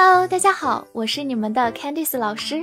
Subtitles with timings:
[0.00, 2.62] Hello，大家好，我是你们的 Candice 老师，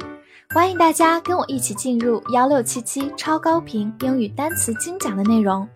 [0.51, 5.67] 欢迎大家跟我一起进入幺六七七超高频英语单词精讲的内容，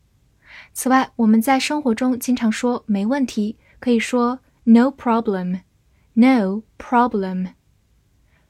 [0.73, 7.55] 此外，我们在生活中经常说“没问题”，可以说 “no problem”，“no problem”。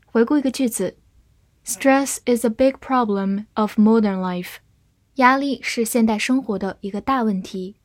[0.07, 0.99] 回顾一个句子
[1.65, 4.57] ：Stress is a big problem of modern life。
[5.17, 7.77] 压力是现代生活的一个大问题。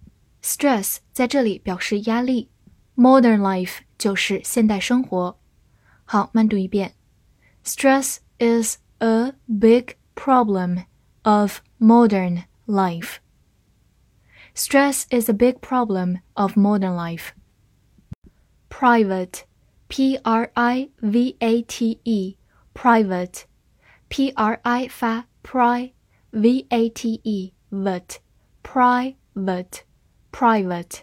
[0.41, 2.49] Stress 在这里表示压力
[2.95, 5.37] ，modern life 就是现代生活。
[6.05, 6.93] 好，慢读一遍
[7.65, 10.85] ：Stress is a big problem
[11.23, 13.17] of modern life。
[14.56, 17.32] Stress is a big problem of modern life.
[18.68, 19.44] Private,
[19.88, 22.36] P R I V A T E,
[22.74, 23.44] private,
[24.08, 25.92] P R I 发 pri,
[26.30, 28.20] V A T E, vet,
[28.62, 29.82] private,
[30.30, 31.00] private.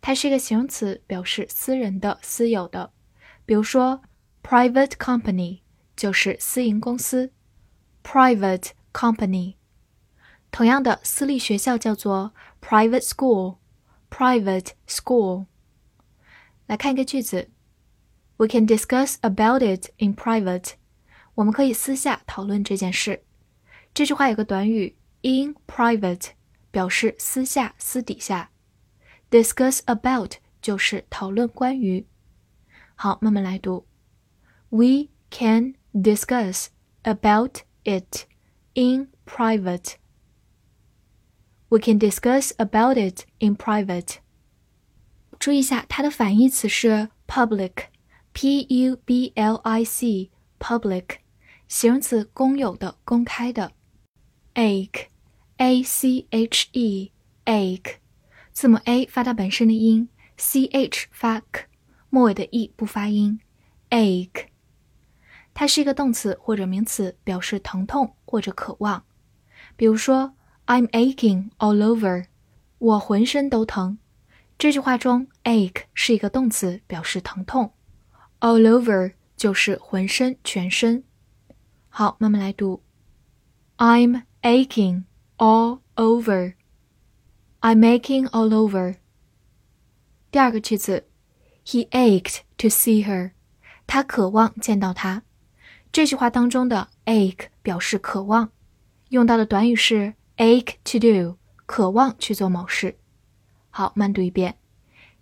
[0.00, 2.92] 它是一个形容词，表示私人的、私有的。
[3.44, 4.02] 比如说，
[4.42, 5.60] private company
[5.96, 7.32] 就是私营公司，
[8.04, 9.56] private company。
[10.51, 13.57] 同样的，私立学校叫做 private school。
[14.09, 15.45] private school。
[16.67, 17.49] 来看一个句子
[18.35, 20.73] ：We can discuss about it in private。
[21.35, 23.23] 我们可以私下讨论这件事。
[23.93, 26.31] 这句话有个短语 in private，
[26.71, 28.51] 表示私下、私底下。
[29.29, 32.05] discuss about 就是讨论关于。
[32.95, 33.87] 好，慢慢来读。
[34.67, 36.67] We can discuss
[37.03, 38.25] about it
[38.73, 39.93] in private.
[41.71, 44.17] We can discuss about it in private.
[45.39, 51.19] 注意一下，它的反义词是 public，p u b l i c，public，
[51.69, 53.71] 形容词，公有的、公开的。
[54.53, 57.95] ache，a c h e，ache，
[58.51, 61.67] 字母 a 发它本身的音，c h 发 k，
[62.09, 63.39] 末尾的 e 不发音。
[63.91, 64.47] ache，
[65.53, 69.05] 它是一个动词或者名词，表示疼痛或者渴望。
[69.77, 70.33] 比如说。
[70.71, 72.27] I'm aching all over，
[72.77, 73.97] 我浑身都疼。
[74.57, 77.73] 这句话中，ache 是一个动词，表示疼痛。
[78.39, 81.03] all over 就是浑身、全身。
[81.89, 82.81] 好，慢慢来读。
[83.75, 85.03] I'm aching
[85.35, 86.53] all over.
[87.59, 88.95] I'm aching all over.
[90.31, 91.05] 第二个句子
[91.65, 93.31] ，He ached to see her.
[93.85, 95.23] 他渴望见到她。
[95.91, 98.51] 这句话当中的 ache 表示渴望，
[99.09, 100.13] 用到的短语是。
[100.41, 101.37] Ache to do，
[101.67, 102.97] 渴望去做某事。
[103.69, 104.57] 好，慢读一遍。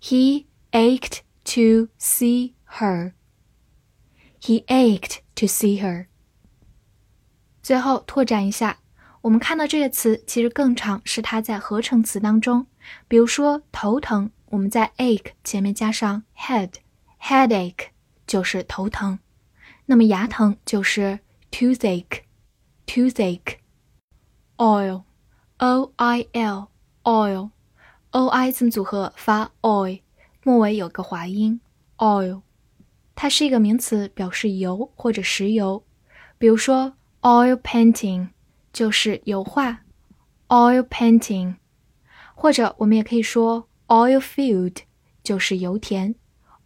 [0.01, 3.11] He ached to see her.
[4.39, 6.05] He ached to see her.
[7.61, 8.79] 最后拓展一下，
[9.19, 12.67] 我们看到这个词其实更常是它在合成词当中。
[13.09, 17.87] 比如说头疼，我们在 ache 前面加上 head，headache
[18.25, 19.19] 就是头疼。
[19.85, 21.19] 那么牙疼就是
[21.51, 23.57] toothache，toothache。
[24.55, 25.03] oil。
[25.59, 26.69] O i l
[27.03, 27.49] oil
[28.11, 30.01] o i 字母组合发 oil，
[30.43, 31.59] 末尾有个滑音
[31.97, 32.43] oil，
[33.13, 35.83] 它是一个名词，表示油或者石油。
[36.37, 38.29] 比如说 oil painting
[38.71, 39.81] 就是油画
[40.47, 41.55] oil painting，
[42.35, 44.77] 或者我们也可以说 oil field
[45.21, 46.15] 就是油田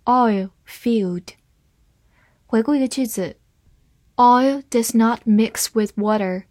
[0.05, 1.29] oil field。
[2.45, 3.37] 回顾一个句子
[4.17, 6.43] ，oil does not mix with water，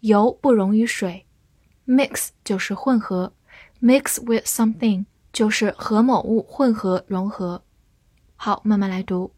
[0.00, 1.22] 油不溶于水。
[1.86, 3.32] Mix 就是混合
[3.80, 7.62] ，mix with something 就是和某物混合融合。
[8.34, 9.32] 好，慢慢来读。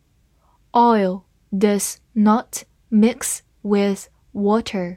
[0.72, 1.22] Oil
[1.52, 4.96] does not mix with water.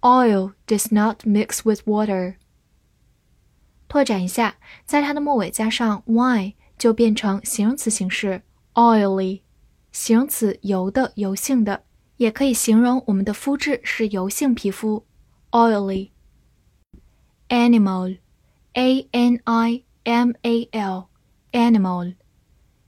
[0.00, 2.36] Oil does not mix with water.
[3.88, 8.42] 拓展一下，在它的末尾加上 y 就变成形容词形式
[8.74, 9.42] oily，
[9.92, 11.84] 形容词油的、油性的，
[12.16, 15.06] 也可以形容我们的肤质是油性皮肤。
[15.53, 16.11] oily
[17.49, 18.17] animal
[18.73, 22.15] a n i m a l，animal。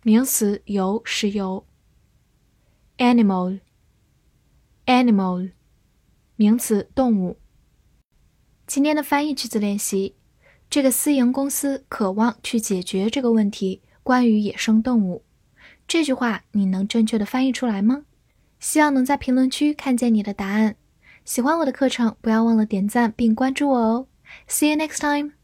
[0.02, 1.66] 名词油，石油。
[2.98, 5.52] animal，animal，
[6.36, 7.38] 名词动物。
[8.66, 10.16] 今天的翻译句子练习：
[10.70, 15.24] 这个私营公司渴望去解决这个问题，关于野生动物。
[15.88, 18.06] 这句话你能正确的翻译出来吗？
[18.60, 20.76] 希望能在评论区看见你的答案。
[21.26, 24.08] 喜欢我的课程，不要忘了点赞并关注我哦。
[24.48, 25.39] See you next time.